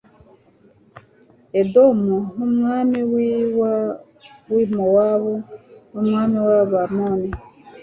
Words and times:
edomu 1.61 2.17
n 2.35 2.37
umwami 2.47 2.99
w 4.51 4.55
i 4.63 4.65
mowabu 4.73 5.35
n 5.93 5.95
umwami 6.01 6.37
w 6.47 6.49
abamoni 6.61 7.29